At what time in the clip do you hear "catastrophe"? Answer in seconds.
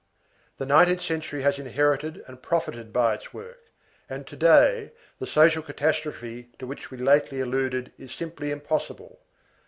5.61-6.49